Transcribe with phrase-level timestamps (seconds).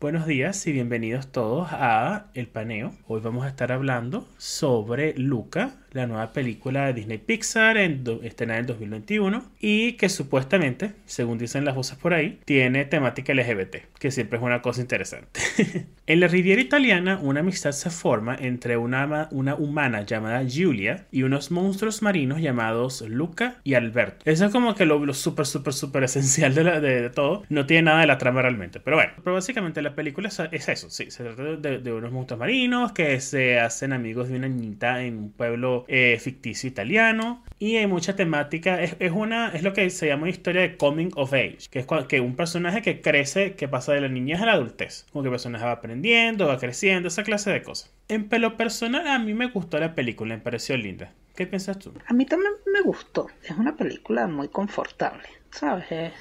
[0.00, 2.92] Buenos días y bienvenidos todos a El Paneo.
[3.08, 8.66] Hoy vamos a estar hablando sobre Luca, la nueva película de Disney Pixar en en
[8.66, 14.38] 2021 y que supuestamente, según dicen las voces por ahí, tiene temática LGBT, que siempre
[14.38, 15.40] es una cosa interesante.
[16.06, 21.22] en la Riviera italiana, una amistad se forma entre una, una humana llamada Giulia y
[21.22, 24.18] unos monstruos marinos llamados Luca y Alberto.
[24.24, 27.44] Eso es como que lo, lo súper, súper, súper esencial de, de, todo.
[27.48, 30.90] No tiene nada de la trama realmente, pero bueno, pero básicamente la película es, eso,
[30.90, 35.02] sí, se trata de, de unos monstruos marinos que se hacen amigos de una niñita
[35.02, 38.82] en un pueblo eh, ficticio italiano y hay mucha temática.
[38.82, 41.86] Es, una, es lo que se llama una historia de coming of age, que es
[42.08, 45.06] que un personaje que crece, que pasa de la niñez a la adultez.
[45.12, 47.92] Como que el personaje va aprendiendo, va creciendo, esa clase de cosas.
[48.08, 51.12] En pelo personal, a mí me gustó la película, me pareció linda.
[51.34, 51.92] ¿Qué piensas tú?
[52.06, 53.28] A mí también me gustó.
[53.44, 56.12] Es una película muy confortable, ¿sabes?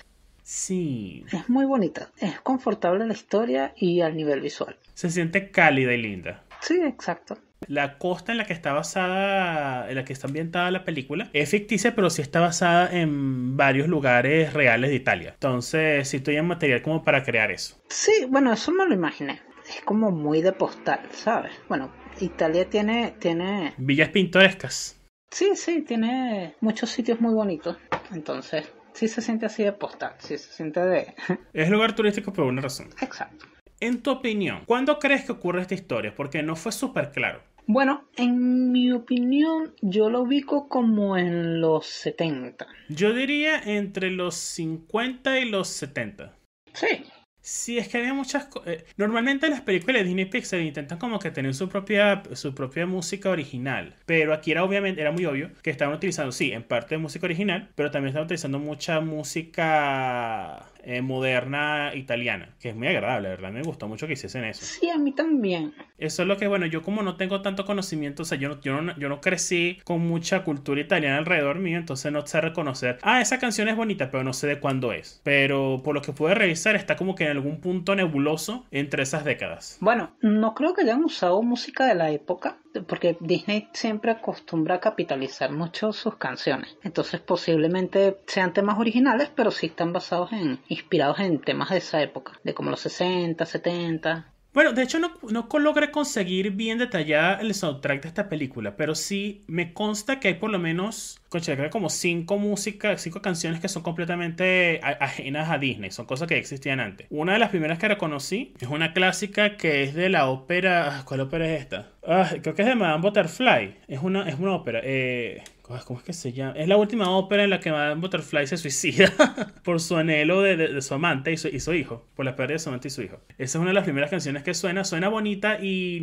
[0.44, 1.26] Sí.
[1.32, 2.12] Es muy bonita.
[2.20, 4.78] Es confortable la historia y al nivel visual.
[4.94, 6.44] Se siente cálida y linda.
[6.62, 7.38] Sí, exacto.
[7.68, 11.50] La costa en la que está basada, en la que está ambientada la película, es
[11.50, 15.32] ficticia, pero sí está basada en varios lugares reales de Italia.
[15.34, 17.82] Entonces, sí estoy en material como para crear eso.
[17.90, 19.42] Sí, bueno, eso me lo imaginé.
[19.68, 21.52] Es como muy de postal, ¿sabes?
[21.68, 21.92] Bueno,
[22.22, 23.74] Italia tiene, tiene...
[23.78, 25.02] Villas pintorescas.
[25.30, 27.78] Sí, sí, tiene muchos sitios muy bonitos.
[28.14, 31.16] Entonces, sí se siente así de postal, sí se siente de...
[31.54, 32.88] es lugar turístico por una razón.
[33.02, 33.46] Exacto.
[33.80, 36.16] En tu opinión, ¿cuándo crees que ocurre esta historia?
[36.16, 37.42] Porque no fue súper claro.
[37.68, 42.66] Bueno, en mi opinión, yo lo ubico como en los 70.
[42.90, 46.34] Yo diría entre los 50 y los 70.
[46.74, 47.04] Sí,
[47.48, 48.68] Sí, es que había muchas cosas.
[48.68, 52.86] Eh, normalmente las películas de Disney Pixar intentan como que tener su propia, su propia
[52.86, 53.96] música original.
[54.06, 57.72] Pero aquí era obviamente, era muy obvio que estaban utilizando, sí, en parte música original,
[57.76, 63.52] pero también estaban utilizando mucha música eh, moderna italiana, que es muy agradable, ¿verdad?
[63.52, 64.64] Me gustó mucho que hiciesen eso.
[64.64, 65.74] Sí, a mí también.
[65.98, 68.62] Eso es lo que, bueno, yo como no tengo tanto conocimiento, o sea, yo no,
[68.62, 73.00] yo no, yo no crecí con mucha cultura italiana alrededor mío, entonces no sé reconocer,
[73.02, 75.20] ah, esa canción es bonita, pero no sé de cuándo es.
[75.26, 79.26] Pero por lo que pude revisar, está como que en algún punto nebuloso entre esas
[79.26, 79.78] décadas.
[79.82, 84.80] Bueno, no creo que hayan usado música de la época, porque Disney siempre acostumbra a
[84.80, 86.78] capitalizar mucho sus canciones.
[86.84, 92.02] Entonces posiblemente sean temas originales, pero sí están basados en inspirados en temas de esa
[92.02, 94.34] época, de como los 60, 70.
[94.58, 98.96] Bueno, de hecho no, no logré conseguir bien detallada el soundtrack de esta película, pero
[98.96, 101.22] sí me consta que hay por lo menos,
[101.70, 106.80] como cinco músicas, cinco canciones que son completamente ajenas a Disney, son cosas que existían
[106.80, 107.06] antes.
[107.12, 111.20] Una de las primeras que reconocí es una clásica que es de la ópera, ¿cuál
[111.20, 111.92] ópera es esta?
[112.08, 115.44] Ah, creo que es de Madame Butterfly, es una, es una ópera, eh...
[115.86, 116.54] ¿Cómo es que se llama?
[116.54, 119.12] Es la última ópera en la que Madame Butterfly se suicida
[119.64, 122.88] por su anhelo de, su amante y su, hijo, por la pérdida de su amante
[122.88, 123.20] y su hijo.
[123.38, 126.00] Esa es una de las primeras canciones que suena, suena bonita y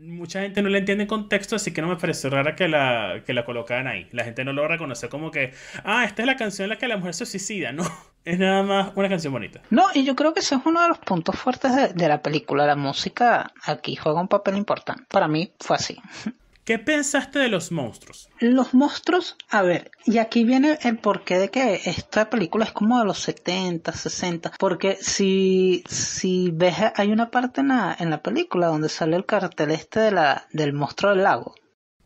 [0.00, 3.22] mucha gente no le entiende en contexto, así que no me pareció rara que la,
[3.26, 4.08] que la colocaran ahí.
[4.12, 5.52] La gente no lo reconoce como que,
[5.84, 7.84] ah, esta es la canción en la que la mujer se suicida, no.
[8.24, 9.60] Es nada más una canción bonita.
[9.70, 12.66] No, y yo creo que ese es uno de los puntos fuertes de la película.
[12.66, 15.04] La música aquí juega un papel importante.
[15.08, 15.96] Para mí fue así.
[16.66, 18.28] ¿Qué pensaste de los monstruos?
[18.40, 22.98] Los monstruos, a ver, y aquí viene el porqué de que esta película es como
[22.98, 28.20] de los 70, 60, porque si, si ves, hay una parte en la, en la
[28.20, 31.54] película donde sale el cartel este de la, del monstruo del lago.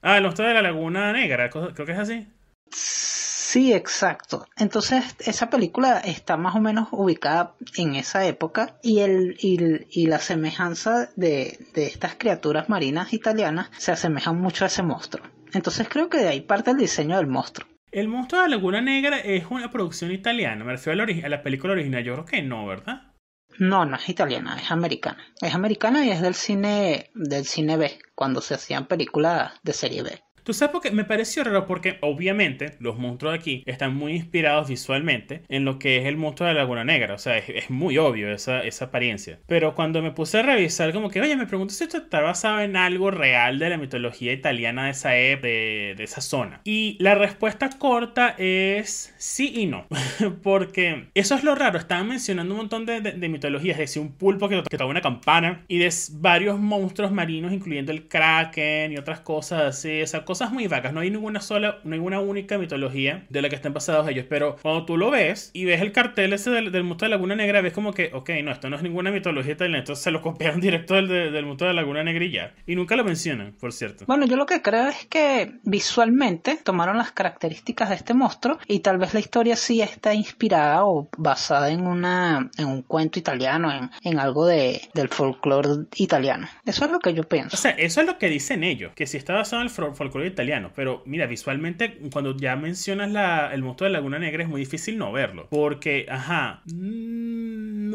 [0.03, 2.29] Ah, el monstruo de la laguna negra, creo que es así.
[2.71, 3.10] Sí,
[3.57, 4.47] exacto.
[4.57, 10.19] Entonces, esa película está más o menos ubicada en esa época y, el, y, la
[10.19, 15.27] semejanza de, de, estas criaturas marinas italianas se asemejan mucho a ese monstruo.
[15.53, 17.69] Entonces, creo que de ahí parte el diseño del monstruo.
[17.91, 20.65] El monstruo de la Laguna Negra es una producción italiana.
[20.65, 22.05] Me refiero a la, a la película original.
[22.05, 23.11] Yo creo que no, ¿verdad?
[23.59, 25.19] No, no es italiana, es americana.
[25.41, 30.03] Es americana y es del cine, del cine B, cuando se hacían películas de serie
[30.03, 30.23] B.
[30.45, 34.13] Tú sabes por qué me pareció raro porque obviamente los monstruos de aquí están muy
[34.13, 37.15] inspirados visualmente en lo que es el monstruo de la Laguna Negra.
[37.15, 39.39] O sea, es, muy obvio esa, esa, apariencia.
[39.47, 42.61] Pero cuando me puse a revisar, como que, oye, me pregunto si esto está basado
[42.61, 46.61] en algo real de la mitología italiana de esa época, de, esa zona.
[46.65, 49.87] Y la respuesta corta es sí y no.
[50.43, 51.79] porque eso es lo raro.
[51.79, 53.75] Estaban mencionando un montón de, de, mitologías.
[53.75, 57.93] Es decir, un pulpo que, que toca una campana y de varios monstruos marinos, incluyendo
[57.93, 60.01] el kraken y otras cosas así.
[60.01, 60.95] Esa cosas muy vagas.
[60.95, 64.25] No hay ninguna sola, ninguna única mitología de la que estén basados ellos.
[64.27, 67.61] Pero cuando tú lo ves y ves el cartel ese del, del de Laguna Negra,
[67.61, 69.81] ves como que, ok, no, esto no es ninguna mitología italiana.
[69.81, 72.55] Entonces se lo copiaron directo del, del, del de Laguna Negra y ya.
[72.67, 74.07] Y nunca lo mencionan, por cierto.
[74.07, 78.81] Bueno, yo lo que creo es que visualmente tomaron las características de este monstruo y
[78.81, 83.71] tal vez la historia sí está inspirada o basada en una en un cuento italiano,
[83.71, 86.49] en, en algo de, del folclore italiano.
[86.65, 87.57] Eso es lo que yo pienso.
[87.57, 90.20] O sea, eso es lo que dicen ellos, que sí está basado en el folclore
[90.27, 94.61] italiano, pero mira, visualmente cuando ya mencionas la, el monstruo de Laguna Negra es muy
[94.61, 97.20] difícil no verlo, porque, ajá, mm,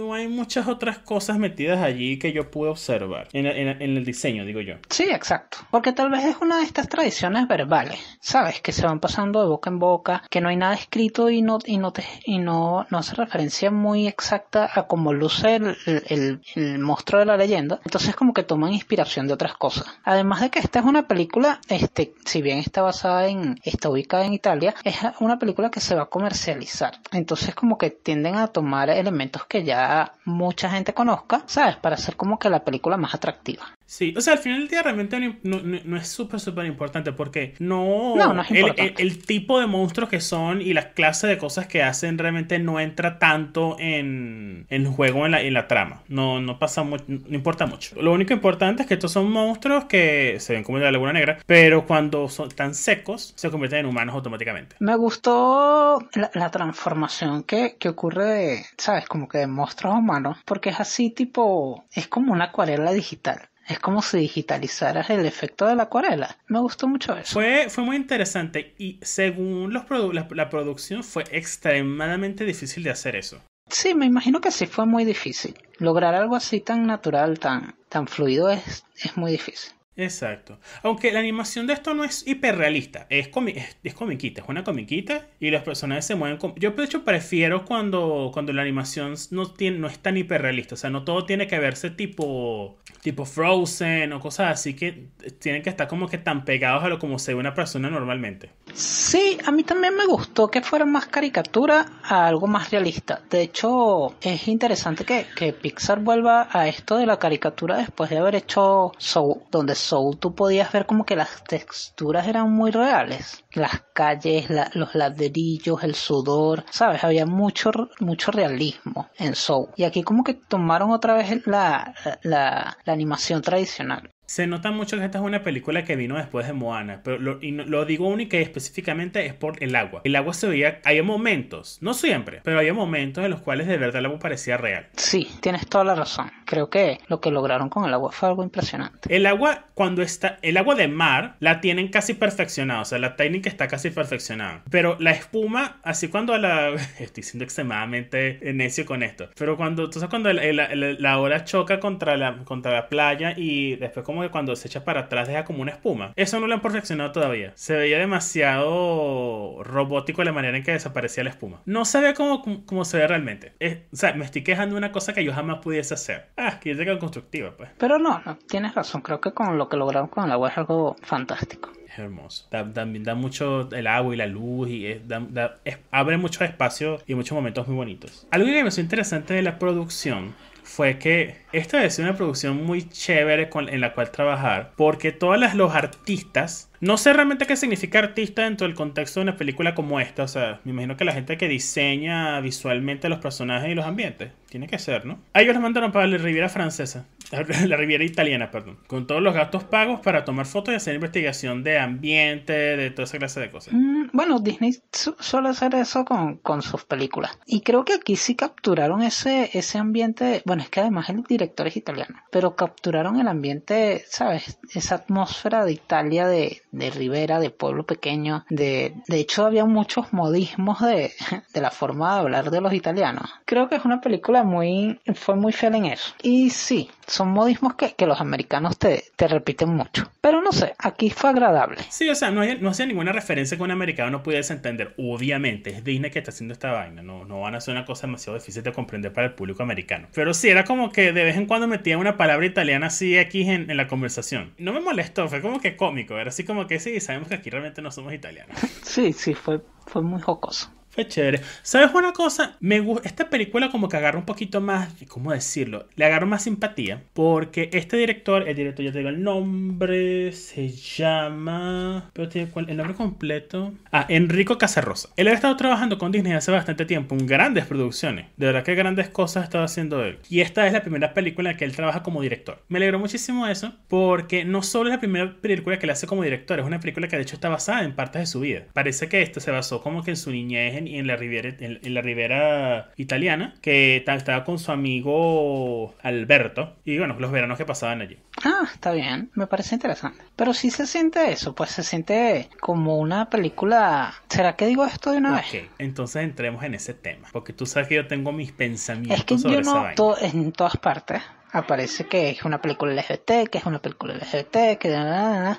[0.05, 4.05] no hay muchas otras cosas metidas allí que yo pude observar en, en, en, el
[4.05, 4.75] diseño, digo yo.
[4.89, 8.61] Sí, exacto, porque tal vez es una de estas tradiciones verbales, ¿sabes?
[8.61, 11.59] Que se van pasando de boca en boca, que no hay nada escrito y no,
[11.65, 16.41] y no, te, y no, no hace referencia muy exacta a cómo luce el, el,
[16.55, 19.87] el monstruo de la leyenda, entonces como que toman inspiración de otras cosas.
[20.03, 24.25] Además de que esta es una película, este, si bien está basada en, está ubicada
[24.25, 26.99] en Italia, es una película que se va a comercializar.
[27.11, 29.94] Entonces como que tienden a tomar elementos que ya
[30.25, 31.75] mucha gente conozca, ¿sabes?
[31.77, 33.65] Para hacer como que la película más atractiva.
[33.85, 37.11] Sí, o sea, al final del día realmente no, no, no es súper, súper importante
[37.11, 38.15] porque no...
[38.15, 39.01] No, no es el, importante.
[39.01, 42.57] el, el, tipo de monstruos que son y las clases de cosas que hacen realmente
[42.57, 46.01] no entra tanto en, en el juego, en la, en la trama.
[46.07, 47.95] No, no pasa mucho, no importa mucho.
[48.01, 51.13] Lo único importante es que estos son monstruos que se ven como de la Laguna
[51.13, 54.75] Negra, pero cuando son tan secos se convierten en humanos automáticamente.
[54.79, 59.07] Me gustó la, la transformación que, que ocurre, de, ¿sabes?
[59.07, 63.49] Como que de monstruos a humanos, porque es así tipo, es como una acuarela digital.
[63.67, 66.37] Es como si digitalizaras el efecto de la acuarela.
[66.47, 67.33] Me gustó mucho eso.
[67.33, 72.91] Fue, fue muy interesante y según los produ la, la, producción fue extremadamente difícil de
[72.91, 73.41] hacer eso.
[73.67, 75.55] Sí, me imagino que sí fue muy difícil.
[75.79, 79.74] Lograr algo así tan natural, tan, tan fluido es, es muy difícil.
[79.97, 80.59] Exacto.
[80.83, 83.53] Aunque la animación de esto no es hiperrealista, es, comi
[83.83, 86.37] es, comiquita, es una comiquita y los personajes se mueven.
[86.57, 90.77] Yo de hecho prefiero cuando, cuando la animación no, tiene, no es tan hiperrealista, o
[90.77, 95.07] sea, no todo tiene que verse tipo, tipo Frozen o cosas así que
[95.39, 98.51] tienen que estar como que tan pegados a lo como se ve una persona normalmente.
[98.73, 103.21] Sí, a mí también me gustó que fuera más caricatura a algo más realista.
[103.29, 108.17] De hecho, es interesante que, que Pixar vuelva a esto de la caricatura después de
[108.17, 113.43] haber hecho Soul, donde Soul tú podías ver como que las texturas eran muy reales.
[113.53, 117.03] Las calles, la, los ladrillos, el sudor, ¿sabes?
[117.03, 119.69] Había mucho, mucho realismo en Soul.
[119.75, 121.93] Y aquí como que tomaron otra vez la,
[122.23, 124.14] la, la animación tradicional.
[124.27, 127.41] Se nota mucho que esta es una película que vino después de Moana, pero lo,
[127.41, 130.01] y no, lo digo única y específicamente es por el agua.
[130.03, 133.77] El agua se veía, hay momentos, no siempre, pero había momentos en los cuales de
[133.77, 134.87] verdad el agua parecía real.
[134.95, 136.31] Sí, tienes toda la razón.
[136.45, 139.13] Creo que lo que lograron con el agua fue algo impresionante.
[139.15, 143.15] El agua, cuando está, el agua de mar la tienen casi perfeccionada, o sea, la
[143.15, 144.63] técnica está casi perfeccionada.
[144.69, 146.69] Pero la espuma, así cuando la,
[146.99, 151.43] estoy siendo extremadamente necio con esto, pero cuando, entonces cuando el, el, el, la ola
[151.43, 155.27] choca contra la, contra la playa y después como que cuando se echa para atrás
[155.27, 156.13] deja como una espuma.
[156.15, 157.51] Eso no lo han perfeccionado todavía.
[157.55, 161.61] Se veía demasiado robótico la manera en que desaparecía la espuma.
[161.65, 163.53] No se ve como, como, como se ve realmente.
[163.59, 166.29] Es, o sea, me estoy quejando de una cosa que yo jamás pudiese hacer.
[166.37, 167.69] Ah, que es constructiva, pues.
[167.77, 169.01] Pero no, no, tienes razón.
[169.01, 171.71] Creo que con lo que lograron con el agua es algo fantástico.
[171.87, 172.47] Es hermoso.
[172.51, 176.43] Da, da, da, mucho el agua y la luz y es, da, es, abre mucho
[176.43, 178.27] espacio y muchos momentos muy bonitos.
[178.31, 180.35] Algo que me pareció interesante de la producción
[180.65, 185.53] fue que esta es una producción muy chévere con, en la cual trabajar porque todos
[185.53, 189.99] los artistas no sé realmente qué significa artista dentro del contexto de una película como
[189.99, 190.23] esta.
[190.23, 194.31] O sea, me imagino que la gente que diseña visualmente los personajes y los ambientes.
[194.49, 195.19] Tiene que ser, ¿no?
[195.33, 197.07] A ellos los mandaron para la Riviera Francesa.
[197.65, 198.77] La Riviera Italiana, perdón.
[198.85, 203.05] Con todos los gastos pagos para tomar fotos y hacer investigación de ambiente, de toda
[203.05, 203.73] esa clase de cosas.
[203.73, 207.37] Mm, bueno, Disney su suele hacer eso con, con, sus películas.
[207.45, 210.41] Y creo que aquí sí capturaron ese, ese ambiente.
[210.45, 212.15] Bueno, es que además el director es italiano.
[212.31, 214.57] Pero capturaron el ambiente, ¿sabes?
[214.73, 220.13] Esa atmósfera de Italia de de Rivera, de pueblo pequeño, de, de hecho había muchos
[220.13, 221.11] modismos de,
[221.53, 223.29] de la forma de hablar de los italianos.
[223.45, 226.13] Creo que es una película muy, fue muy fiel en eso.
[226.21, 230.11] Y sí, son modismos que, que los americanos te, te, repiten mucho.
[230.21, 231.77] Pero no sé, aquí fue agradable.
[231.89, 234.93] Sí, o sea, no, hay, no hacía ninguna referencia que un americano no pudiese entender.
[234.97, 237.01] Obviamente, es Disney que está haciendo esta vaina.
[237.01, 240.07] No, no van a ser una cosa demasiado difícil de comprender para el público americano.
[240.13, 243.49] Pero sí, era como que de vez en cuando metía una palabra italiana así aquí
[243.49, 244.53] en, en la conversación.
[244.57, 246.17] No me molestó, fue como que cómico.
[246.17, 248.57] Era así como que sí, sabemos que aquí realmente no somos italianos.
[248.83, 250.74] sí, sí, fue, fue muy jocoso.
[250.95, 251.41] Fue chévere.
[251.61, 252.55] ¿Sabes una cosa?
[252.61, 255.89] Me gusta esta película como que agarra un poquito más, ¿cómo decirlo?
[255.97, 260.69] Le agarro más simpatía porque este director, el director ya te digo el nombre, se
[260.69, 263.73] llama, pero tiene el nombre completo.
[263.91, 265.09] Ah, Enrico Casarosa.
[265.17, 268.27] Él ha estado trabajando con Disney hace bastante tiempo en grandes producciones.
[268.37, 270.19] De verdad que grandes cosas ha estado haciendo él.
[270.29, 272.63] Y esta es la primera película en que él trabaja como director.
[272.69, 276.23] Me alegró muchísimo eso porque no solo es la primera película que le hace como
[276.23, 278.63] director, es una película que de hecho está basada en partes de su vida.
[278.71, 281.93] Parece que esto se basó como que en su niñez y en la Riviera, en,
[281.93, 286.75] la Ribera italiana, que estaba con su amigo Alberto.
[286.85, 288.17] Y bueno, los veranos que pasaban allí.
[288.43, 290.23] Ah, está bien, me parece interesante.
[290.35, 294.13] Pero si se siente eso, pues se siente como una película.
[294.29, 295.45] ¿Será que digo esto de una vez?
[295.47, 297.27] Ok, entonces entremos en ese tema.
[297.31, 299.19] Porque tú sabes que yo tengo mis pensamientos.
[299.19, 301.21] Es que yo noto en todas partes
[301.55, 304.95] aparece que es una película LGBT, que es una película LGBT, que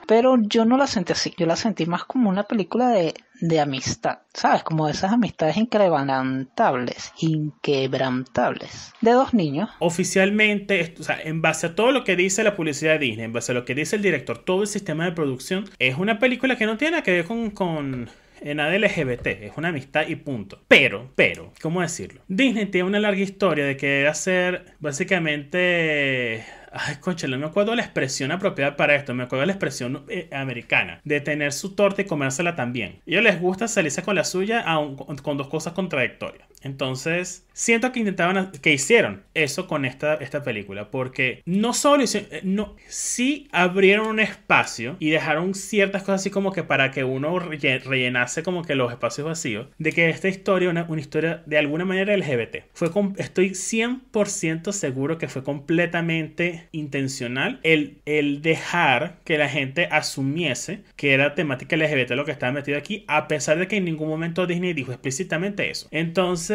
[0.07, 3.61] pero yo no la sentí así, yo la sentí más como una película de, de
[3.61, 4.63] amistad, ¿sabes?
[4.63, 9.71] Como esas amistades inquebrantables, inquebrantables, de dos niños.
[9.79, 13.33] Oficialmente, o sea, en base a todo lo que dice la publicidad de Disney, en
[13.33, 16.57] base a lo que dice el director, todo el sistema de producción, es una película
[16.57, 18.11] que no tiene nada que ver con
[18.41, 20.63] en nada LGBT, es una amistad y punto.
[20.69, 22.23] Pero, pero, ¿cómo decirlo?
[22.29, 26.45] Disney tiene una larga historia de que hacer básicamente
[26.79, 29.15] Ay, concha, no me acuerdo la expresión apropiada para esto.
[29.15, 31.01] Me acuerdo la expresión eh, americana.
[31.05, 33.01] De tener su torta y comérsela también.
[33.01, 34.65] A ellos les gusta salirse con la suya
[35.23, 36.47] con dos cosas contradictorias.
[36.63, 40.91] Entonces, siento que intentaban, que hicieron eso con esta, esta película.
[40.91, 46.31] Porque no solo hicieron, eh, no, sí abrieron un espacio y dejaron ciertas cosas así
[46.31, 49.69] como que para que uno rellenase como que los espacios vacíos.
[49.79, 52.65] De que esta historia, una, una historia de alguna manera LGBT.
[52.73, 60.83] Fue estoy 100% seguro que fue completamente intencional el, el dejar que la gente asumiese
[60.97, 64.09] que era temática LGBT lo que estaba metido aquí, a pesar de que en ningún
[64.09, 65.89] momento Disney dijo explícitamente eso.
[65.91, 66.46] Entonces,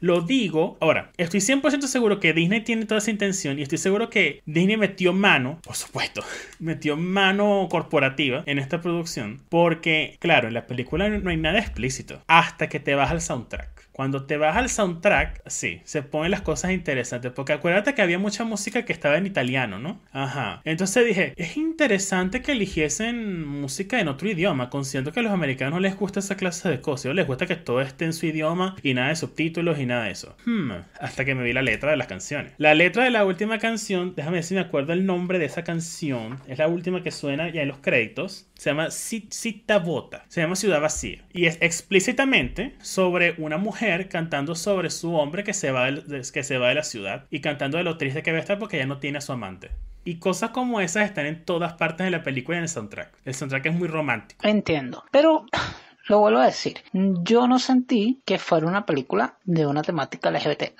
[0.00, 4.10] lo digo, ahora, estoy 100% seguro que Disney tiene toda esa intención y estoy seguro
[4.10, 6.22] que Disney metió mano, por supuesto,
[6.58, 12.22] metió mano corporativa en esta producción, porque, claro, en la película no hay nada explícito
[12.26, 13.73] hasta que te vas al soundtrack.
[13.94, 17.30] Cuando te vas al soundtrack, sí, se ponen las cosas interesantes.
[17.30, 20.00] Porque acuérdate que había mucha música que estaba en italiano, ¿no?
[20.10, 20.60] Ajá.
[20.64, 25.74] Entonces dije, es interesante que eligiesen música en otro idioma, considerando que a los americanos
[25.74, 27.14] no les gusta esa clase de cosas.
[27.14, 30.10] Les gusta que todo esté en su idioma y nada de subtítulos y nada de
[30.10, 30.36] eso.
[30.44, 30.72] Hmm.
[30.98, 32.52] Hasta que me vi la letra de las canciones.
[32.58, 35.62] La letra de la última canción, déjame ver si me acuerdo el nombre de esa
[35.62, 36.40] canción.
[36.48, 38.48] Es la última que suena ya en los créditos.
[38.54, 40.24] Se llama Cita Bota.
[40.26, 41.22] Se llama Ciudad Vacía.
[41.32, 46.42] Y es explícitamente sobre una mujer cantando sobre su hombre que se, va de, que
[46.42, 48.78] se va de la ciudad y cantando de lo triste que va a estar porque
[48.78, 49.70] ya no tiene a su amante.
[50.04, 53.12] Y cosas como esas están en todas partes de la película y en el soundtrack.
[53.24, 54.46] El soundtrack es muy romántico.
[54.46, 55.04] Entiendo.
[55.10, 55.46] Pero
[56.08, 60.74] lo vuelvo a decir, yo no sentí que fuera una película de una temática LGBT.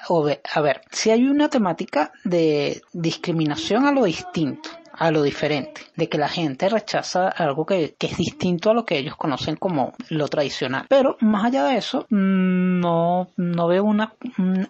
[0.53, 6.09] A ver, si hay una temática de discriminación a lo distinto, a lo diferente, de
[6.09, 10.29] que la gente rechaza algo que, es distinto a lo que ellos conocen como lo
[10.29, 10.87] tradicional.
[10.89, 14.15] Pero más allá de eso, no, no veo una,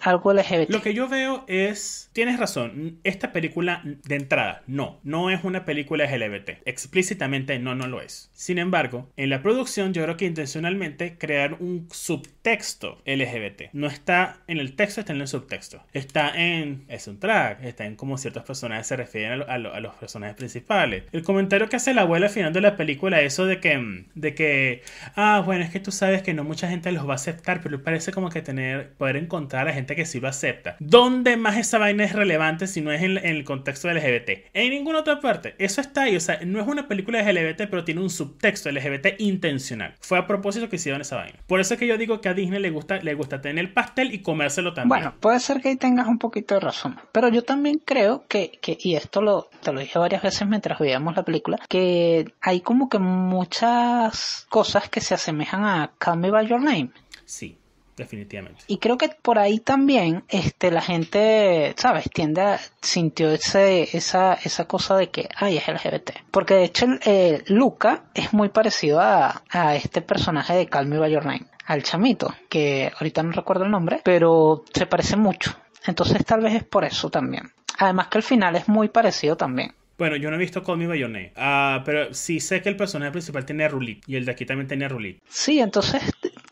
[0.00, 0.70] algo LGBT.
[0.70, 5.64] Lo que yo veo es, tienes razón, esta película de entrada, no, no es una
[5.64, 6.62] película LGBT.
[6.64, 8.30] Explícitamente no, no lo es.
[8.32, 13.72] Sin embargo, en la producción yo creo que intencionalmente crear un subtexto LGBT.
[13.72, 15.82] No está en el texto, está en el subtexto.
[15.92, 20.13] Está en el soundtrack, está en cómo ciertos personajes se refieren a, a los personajes
[20.36, 21.04] principales.
[21.12, 24.34] El comentario que hace la abuela al final de la película, eso de que, de
[24.34, 24.82] que,
[25.16, 27.82] ah, bueno, es que tú sabes que no mucha gente los va a aceptar, pero
[27.82, 30.76] parece como que tener, poder encontrar a gente que sí lo acepta.
[30.78, 34.46] ¿Dónde más esa vaina es relevante si no es en, el contexto LGBT?
[34.54, 35.54] En ninguna otra parte.
[35.58, 38.70] Eso está ahí, o sea, no es una película de LGBT, pero tiene un subtexto
[38.70, 39.94] LGBT intencional.
[40.00, 41.38] Fue a propósito que hicieron esa vaina.
[41.46, 43.72] Por eso es que yo digo que a Disney le gusta, le gusta tener el
[43.72, 44.88] pastel y comérselo también.
[44.88, 48.52] Bueno, puede ser que ahí tengas un poquito de razón, pero yo también creo que,
[48.60, 52.60] que y esto lo, te lo dije varias veces mientras veíamos la película, que hay
[52.60, 56.90] como que muchas cosas que se asemejan a Call Me By Your Name.
[57.24, 57.58] Sí
[57.96, 58.64] definitivamente.
[58.66, 62.10] Y creo que por ahí también este la gente, ¿sabes?
[62.10, 66.10] Tiende a sintió ese esa esa cosa de que ay, es LGBT.
[66.30, 70.98] Porque de hecho eh, Luca es muy parecido a, a este personaje de Call Me
[70.98, 75.54] By Your Name, al chamito, que ahorita no recuerdo el nombre, pero se parece mucho.
[75.86, 77.52] Entonces tal vez es por eso también.
[77.78, 79.74] Además que el final es muy parecido también.
[79.96, 82.68] Bueno, yo no he visto Call Me By Your Name, ah, pero sí sé que
[82.68, 85.22] el personaje principal tiene Rulit y el de aquí también tenía Rulit.
[85.28, 86.02] Sí, entonces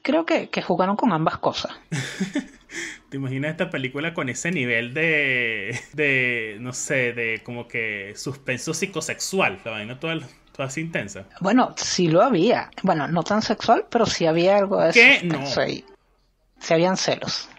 [0.02, 1.72] creo que, que jugaron con ambas cosas.
[3.10, 8.72] ¿Te imaginas esta película con ese nivel de, de no sé, de como que suspenso
[8.72, 9.60] psicosexual?
[9.64, 10.20] La vaina toda,
[10.52, 11.26] toda así intensa.
[11.40, 12.70] Bueno, sí lo había.
[12.82, 15.20] Bueno, no tan sexual, pero sí había algo de ¿Qué?
[15.24, 15.44] No.
[15.46, 17.50] Si habían celos.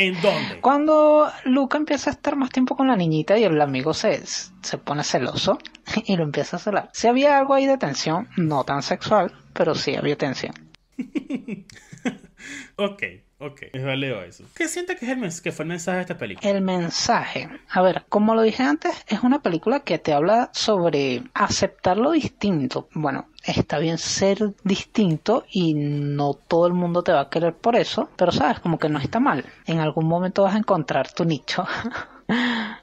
[0.00, 0.60] ¿En dónde?
[0.62, 4.78] Cuando Luca empieza a estar más tiempo con la niñita y el amigo se, se
[4.78, 5.58] pone celoso
[6.06, 6.90] y lo empieza a celar.
[6.94, 10.54] Si había algo ahí de tensión, no tan sexual, pero sí había tensión.
[12.76, 13.02] ok.
[13.40, 14.44] Ok, es valeo eso.
[14.54, 16.50] ¿Qué siente que, es el que fue el mensaje de esta película?
[16.50, 17.48] El mensaje.
[17.70, 22.10] A ver, como lo dije antes, es una película que te habla sobre aceptar lo
[22.10, 22.88] distinto.
[22.92, 27.76] Bueno, está bien ser distinto y no todo el mundo te va a querer por
[27.76, 29.46] eso, pero sabes, como que no está mal.
[29.64, 31.64] En algún momento vas a encontrar tu nicho.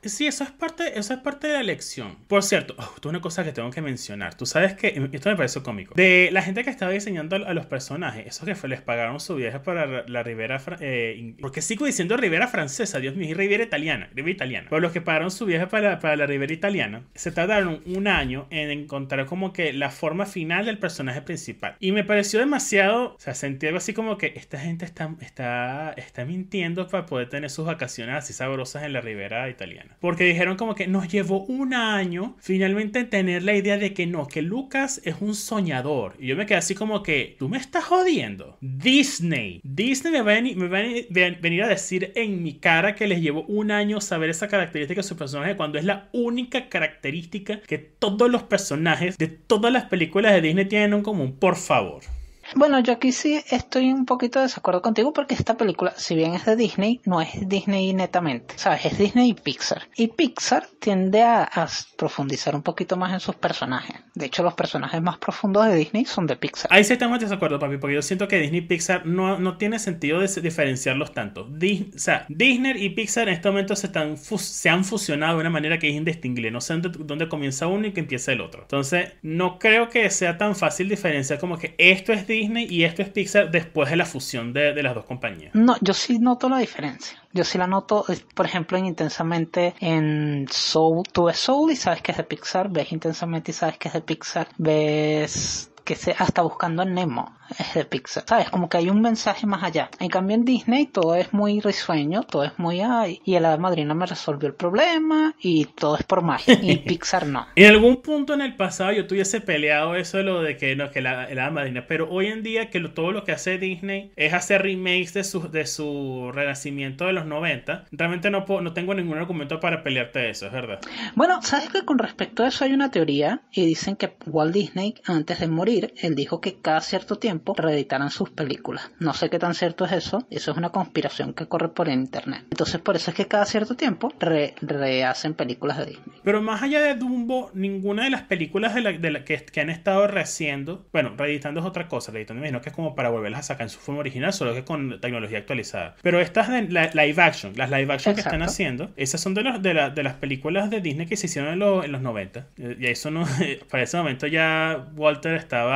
[0.04, 2.18] Sí, eso es parte, eso es parte de la elección.
[2.28, 4.36] Por cierto, oh, esto es una cosa que tengo que mencionar.
[4.36, 5.94] Tú sabes que esto me parece cómico.
[5.96, 9.36] De la gente que estaba diseñando a los personajes, esos que fue, les pagaron su
[9.36, 14.10] viaje para la Ribera, eh, porque sigo diciendo Ribera francesa, Dios mío, y Ribera italiana,
[14.14, 14.68] Ribera italiana.
[14.70, 18.48] Pero los que pagaron su viaje para, para la Ribera italiana, se tardaron un año
[18.50, 21.76] en encontrar como que la forma final del personaje principal.
[21.80, 25.94] Y me pareció demasiado, o sea, sentí algo así como que esta gente está, está,
[25.98, 29.98] está mintiendo para poder tener sus vacaciones así sabrosas en la Ribera italiana.
[30.00, 34.28] Porque dijeron como que nos llevó un año finalmente tener la idea de que no,
[34.28, 36.16] que Lucas es un soñador.
[36.20, 38.58] Y yo me quedé así como que, tú me estás jodiendo.
[38.62, 39.62] Disney.
[39.64, 43.22] Disney me va, a, me va a venir a decir en mi cara que les
[43.22, 47.78] llevó un año saber esa característica de su personaje cuando es la única característica que
[47.78, 51.38] todos los personajes de todas las películas de Disney tienen en común.
[51.38, 52.17] Por favor.
[52.56, 56.34] Bueno, yo aquí sí estoy un poquito de desacuerdo contigo porque esta película, si bien
[56.34, 58.86] es de Disney, no es Disney netamente, ¿sabes?
[58.86, 59.84] Es Disney y Pixar.
[59.96, 61.50] Y Pixar tiende a,
[61.98, 63.98] profundizar un poquito más en sus personajes.
[64.14, 66.72] De hecho, los personajes más profundos de Disney son de Pixar.
[66.72, 69.58] Ahí sí estamos de desacuerdo, papi, porque yo siento que Disney y Pixar no, no
[69.58, 71.42] tiene sentido diferenciarlos tanto.
[71.48, 75.50] o sea, Disney y Pixar en este momento se, están se han fusionado de una
[75.50, 76.52] manera que es indistinguible.
[76.52, 78.62] No sé dónde, dónde comienza uno y que empieza el otro.
[78.62, 82.84] Entonces, no creo que sea tan fácil diferenciar como que esto es Disney Disney y
[82.84, 85.54] esto es Pixar después de la fusión de, las dos compañías.
[85.54, 87.22] No, yo sí noto la diferencia.
[87.34, 91.04] Yo sí la noto, por ejemplo, en Intensamente en Soul.
[91.12, 93.94] Tú ves Soul y sabes que es de Pixar, ves Intensamente y sabes que es
[93.94, 98.50] de Pixar, ves que se, hasta buscando en Nemo es de Pixar, ¿sabes?
[98.50, 99.90] Como que hay un mensaje más allá.
[100.00, 103.56] En cambio en Disney todo es muy risueño, todo es muy ay, y el hada
[103.56, 106.60] madrina me resolvió el problema y todo es por magia.
[106.62, 107.48] Y Pixar no.
[107.56, 110.92] en algún punto en el pasado yo tuviese peleado eso de lo de que no,
[110.92, 114.12] que la, el hada madrina, pero hoy en día que todo lo que hace Disney
[114.18, 118.94] es hacer remakes de su, de su renacimiento de los 90, realmente no, no tengo
[118.94, 120.80] ningún argumento para pelearte eso, es verdad.
[121.16, 124.96] Bueno, ¿sabes que con respecto a eso hay una teoría y dicen que Walt Disney
[125.06, 128.92] antes de morir él dijo que cada cierto tiempo reeditaran sus películas.
[129.00, 132.44] No sé qué tan cierto es eso, eso es una conspiración que corre por internet.
[132.52, 136.18] Entonces por eso es que cada cierto tiempo rehacen películas de Disney.
[136.24, 140.86] Pero más allá de Dumbo, ninguna de las películas de la, que, han estado rehaciendo,
[140.92, 143.70] bueno, reeditando es otra cosa, reeditando imagino que es como para volverlas a sacar en
[143.70, 145.96] su forma original, solo que con tecnología actualizada.
[146.02, 149.62] Pero estas de live action, las live action que están haciendo, esas son de, los,
[149.62, 152.48] de, las películas de Disney que se hicieron en, en los 90.
[152.80, 153.26] Y eso no,
[153.70, 155.67] para ese momento ya Walter estaba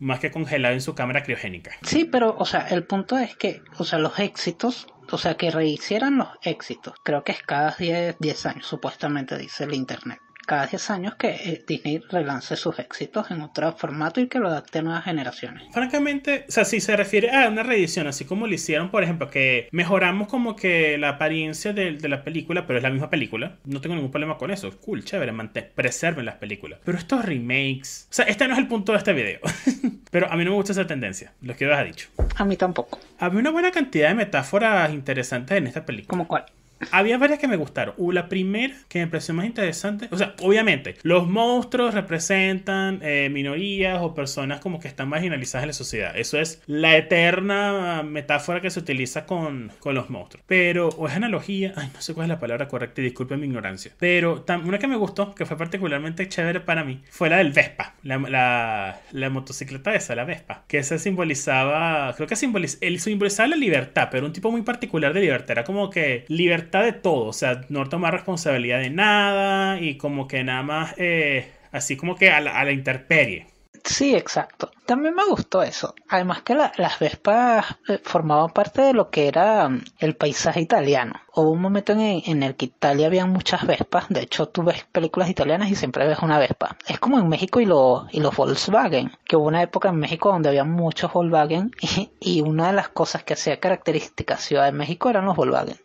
[0.00, 1.72] más que congelado en su cámara criogénica.
[1.82, 5.50] Sí, pero, o sea, el punto es que, o sea, los éxitos o sea, que
[5.50, 6.94] rehicieran los éxitos.
[7.02, 11.28] Creo que es cada 10, 10 años, supuestamente dice el Internet cada 10 años que
[11.28, 15.64] eh, Disney relance sus éxitos en otro formato y que lo adapte a nuevas generaciones.
[15.72, 19.30] Francamente, o sea, si se refiere a una reedición, así como lo hicieron, por ejemplo,
[19.30, 23.80] que mejoramos como que la apariencia de, la película, pero es la misma película, no
[23.80, 24.70] tengo ningún problema con eso.
[24.80, 25.32] Cool, chévere,
[25.74, 26.80] preserven las películas.
[26.84, 29.40] Pero estos remakes, o sea, este no es el punto de este video.
[30.10, 32.08] pero a mí no me gusta esa tendencia, lo que has dicho.
[32.36, 33.00] A mí tampoco.
[33.18, 36.08] Había una buena cantidad de metáforas interesantes en esta película.
[36.08, 36.46] ¿Cómo cuál?
[36.90, 37.94] Había varias que me gustaron.
[38.14, 44.00] La primera que me pareció más interesante, o sea, obviamente, los monstruos representan eh, minorías
[44.02, 46.16] o personas como que están marginalizadas en la sociedad.
[46.16, 50.44] Eso es la eterna metáfora que se utiliza con, con los monstruos.
[50.46, 53.46] Pero, o es analogía, ay, no sé cuál es la palabra correcta y disculpen mi
[53.46, 53.92] ignorancia.
[53.98, 57.94] Pero una que me gustó, que fue particularmente chévere para mí, fue la del Vespa,
[58.02, 63.48] la, la, la motocicleta esa, la Vespa, que se simbolizaba, creo que simboliz, él simbolizaba
[63.48, 65.52] la libertad, pero un tipo muy particular de libertad.
[65.52, 70.26] Era como que libertad de todo, o sea, no tomar responsabilidad de nada y como
[70.28, 73.54] que nada más, eh, así como que a la, a interperie.
[73.84, 74.70] Sí, exacto.
[74.86, 75.94] También me gustó eso.
[76.08, 81.20] Además que las Vespas eh, formaban parte de lo que era mm, el paisaje italiano.
[81.34, 84.08] Hubo un momento en, el que Italia había muchas Vespas.
[84.08, 86.78] De hecho, tú ves películas italianas y siempre ves una Vespa.
[86.86, 89.12] Es como en México y, lo, y los Volkswagen.
[89.26, 92.88] Que hubo una época en México donde había muchos Volkswagen y, y una de las
[92.88, 95.76] cosas que hacía característica Ciudad de México eran los Volkswagen.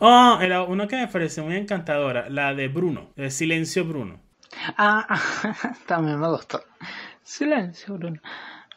[0.00, 4.20] Oh, era una que me pareció muy encantadora, la de Bruno, el Silencio Bruno.
[4.76, 5.06] Ah,
[5.86, 6.62] también me gustó.
[7.22, 8.20] Silencio Bruno.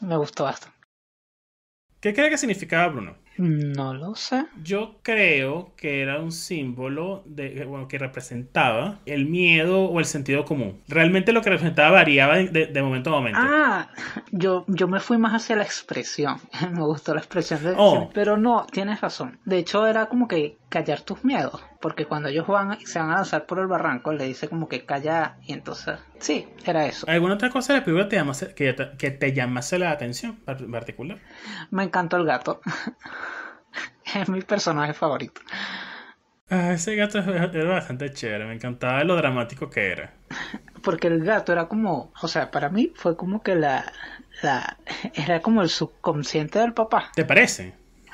[0.01, 0.77] Me gustó bastante.
[2.01, 3.17] ¿Qué cree que significaba Bruno?
[3.39, 4.45] No lo sé.
[4.61, 10.43] Yo creo que era un símbolo de, bueno, que representaba el miedo o el sentido
[10.43, 10.81] común.
[10.89, 13.39] Realmente lo que representaba variaba de, de momento a momento.
[13.41, 13.89] Ah,
[14.31, 16.37] yo, yo me fui más hacia la expresión.
[16.73, 17.63] me gustó la expresión.
[17.63, 18.09] De, Oh.
[18.13, 19.39] Pero no, tienes razón.
[19.45, 21.61] De hecho, era como que callar tus miedos.
[21.81, 24.67] Porque cuando ellos van y se van a lanzar por el barranco, le dice como
[24.67, 25.37] que calla.
[25.43, 27.07] Y entonces, sí, era eso.
[27.07, 30.39] ¿Alguna otra cosa de la película te llamase- que, te, que te llamase la atención
[30.47, 31.19] en particular?
[31.71, 32.61] Me encantó el gato.
[34.15, 35.41] es mi personaje favorito.
[36.49, 40.13] Ah, ese gato era bastante chévere, me encantaba lo dramático que era.
[40.83, 43.91] Porque el gato era como, o sea, para mí fue como que la,
[44.41, 44.77] la,
[45.13, 47.11] era como el subconsciente del papá.
[47.15, 47.73] ¿Te parece?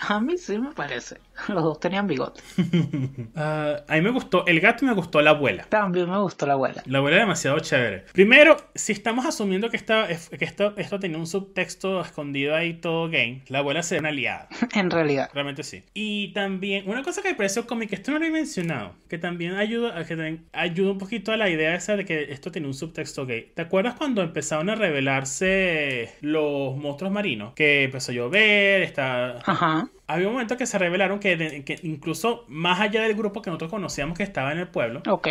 [0.10, 1.20] A mí sí me parece.
[1.48, 2.42] Los dos tenían bigote.
[3.38, 5.66] Ah, a mí me gustó el gato y me gustó la abuela.
[5.68, 6.82] También me gustó la abuela.
[6.86, 8.06] La abuela demasiado chévere.
[8.14, 13.10] Primero, si estamos asumiendo que, esta, que esto, esto tenía un subtexto escondido ahí todo
[13.10, 14.48] gay, la abuela sería una aliada.
[14.76, 15.30] En realidad.
[15.34, 15.84] Realmente sí.
[15.94, 19.56] Y también, una cosa que me pareció cómica, esto no lo he mencionado, que también
[19.56, 22.74] ayuda, que también ayuda un poquito a la idea esa de que esto tiene un
[22.74, 23.52] subtexto gay.
[23.54, 27.54] ¿Te acuerdas cuando empezaron a revelarse los monstruos marinos?
[27.54, 29.40] Que empezó a llover, está...
[29.46, 29.90] Ajá.
[30.08, 34.18] Había un momento que se revelaron que, incluso más allá del grupo que nosotros conocíamos
[34.18, 35.28] que estaba en el pueblo, Ok.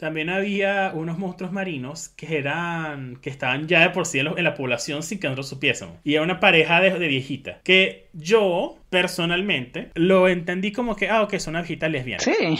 [0.00, 4.38] También había unos monstruos marinos que eran que estaban ya de por sí en, lo-
[4.38, 5.96] en la población sin que nosotros supiésemos.
[6.04, 7.58] Y era una pareja de, de viejitas.
[7.62, 12.24] Que yo, personalmente, lo entendí como que, ah, ok, son unas viejitas lesbianas.
[12.24, 12.58] Sí.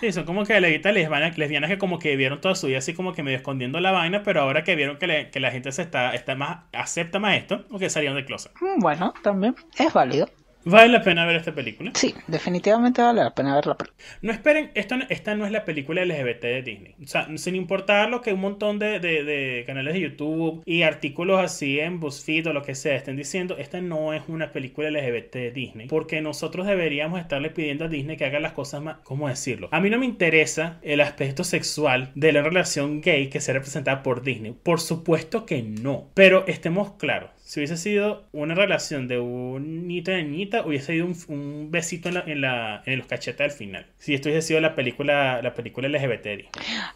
[0.00, 2.92] Sí, son como que lesbianas, lesbianas, lesbianas que como que vieron toda su vida así
[2.94, 5.70] como que medio escondiendo la vaina, pero ahora que vieron que, le- que la gente
[5.72, 8.52] se está, está más, acepta más esto, o que salieron de closet.
[8.60, 10.28] Mm, Bueno, también es válido.
[10.64, 11.90] Vale la pena ver esta película.
[11.94, 14.02] Sí, definitivamente vale la pena ver la película.
[14.22, 16.94] No esperen, esto, no- esta no es la película LGBT de Disney.
[17.02, 20.82] O sea, sin importar lo que un montón de, de- de canales de YouTube y
[20.82, 24.88] artículos así en BuzzFeed o lo que sea estén diciendo, esta no es una película
[24.90, 25.86] LGBT de Disney.
[25.88, 28.96] Porque nosotros deberíamos estarle pidiendo a Disney que haga las cosas más...
[29.04, 29.68] ¿Cómo decirlo?
[29.72, 34.02] A mí no me interesa el aspecto sexual de la relación gay que sea representada
[34.02, 34.52] por Disney.
[34.62, 36.10] Por supuesto que no.
[36.14, 37.30] Pero estemos claros.
[37.44, 42.08] Si hubiese sido una relación de un nita y niñita, hubiese sido un, un besito
[42.08, 43.86] en, la- en, la- en los cachetes al final.
[43.98, 46.46] Si esto hubiese sido la película, la película LGBT.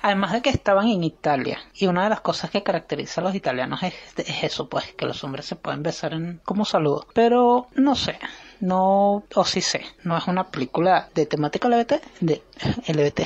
[0.02, 1.58] Además de que estaban en Italia.
[1.74, 5.04] Y una de las cosas que caracteriza a los italianos es, es eso, pues, que
[5.04, 7.06] los hombres se pueden besar en, como saludo.
[7.12, 8.16] Pero, no sé.
[8.60, 12.42] No, o sí sé, no es una película de temática LGBT, de
[12.88, 13.20] LGBT,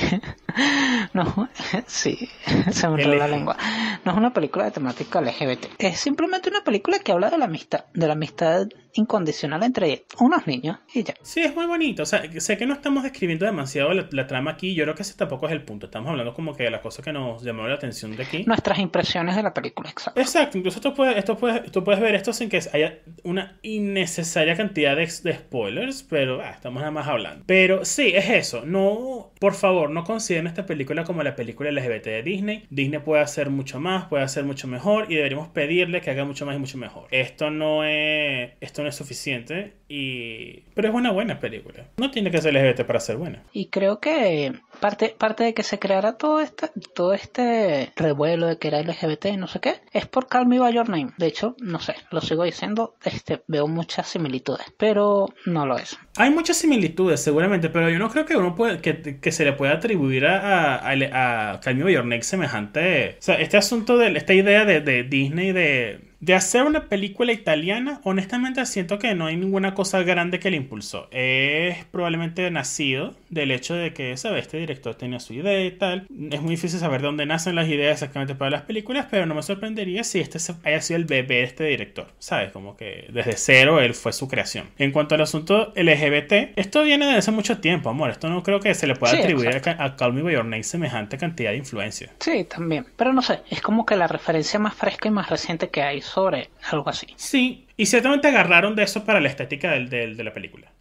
[1.13, 1.49] no,
[1.87, 2.29] sí,
[2.71, 3.57] se me enredó la lengua,
[4.03, 7.45] no es una película de temática LGBT, es simplemente una película que habla de la
[7.45, 11.13] amistad, de la amistad incondicional entre unos niños y ya.
[11.21, 12.03] Sí, es muy bonito.
[12.03, 14.73] O sea, sé que no estamos describiendo demasiado la, la trama aquí.
[14.73, 15.85] Yo creo que ese tampoco es el punto.
[15.87, 18.43] Estamos hablando como que de las cosas que nos llamaron la atención de aquí.
[18.45, 20.19] Nuestras impresiones de la película, exacto.
[20.19, 24.55] Exacto, incluso esto puede, esto puede, tú puedes ver esto sin que haya una innecesaria
[24.55, 27.43] cantidad de, de spoilers, pero ah, estamos nada más hablando.
[27.47, 28.65] Pero sí, es eso.
[28.65, 32.67] No, por favor, no consideren esta película como la película LGBT de Disney.
[32.69, 36.45] Disney puede hacer mucho más, puede hacer mucho mejor y deberíamos pedirle que haga mucho
[36.45, 37.07] más y mucho mejor.
[37.09, 41.87] Esto no es, esto no es suficiente y, pero es una buena película.
[41.97, 43.41] No tiene que ser LGBT para ser buena.
[43.51, 48.59] Y creo que parte, parte de que se creara todo este, todo este revuelo de
[48.59, 51.13] que era LGBT y no sé qué, es por Call Me By Your Name.
[51.17, 55.97] De hecho, no sé, lo sigo diciendo, este, veo muchas similitudes, pero no lo es.
[56.17, 59.53] Hay muchas similitudes, seguramente, pero yo no creo que uno puede, que, que se le
[59.53, 63.15] pueda atribuir a, a, a, a semejante.
[63.19, 67.33] O sea, este asunto de esta idea de, de Disney de, de hacer una película
[67.33, 71.07] italiana, honestamente siento que no hay ninguna cosa grande que le impulsó.
[71.11, 74.43] Es probablemente nacido del hecho de que, ¿sabes?
[74.43, 76.05] Este director tenía su idea y tal.
[76.31, 79.35] Es muy difícil saber de dónde nacen las ideas exactamente para las películas, pero no
[79.35, 82.51] me sorprendería si este haya sido el bebé de este director, ¿sabes?
[82.51, 84.67] Como que desde cero él fue su creación.
[84.77, 88.11] En cuanto al asunto LGBT, esto viene de hace mucho tiempo, amor.
[88.11, 89.77] Esto no creo que se le pueda Sí, atribuir a, exacto.
[89.79, 92.11] Ca- a Call Me By Your Name semejante cantidad de influencia.
[92.19, 92.85] Sí, también.
[92.95, 96.01] Pero no sé, es como que la referencia más fresca y más reciente que hay
[96.13, 97.07] sobre algo así.
[97.15, 100.71] Sí, y ciertamente agarraron de eso para la estética del- del- de la película.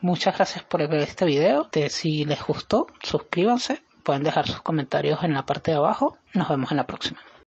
[0.00, 1.68] Muchas gracias por ver este video.
[1.72, 3.82] De- si les gustó, suscríbanse.
[4.02, 6.16] Pueden dejar sus comentarios en la parte de abajo.
[6.32, 7.20] Nos vemos en la próxima.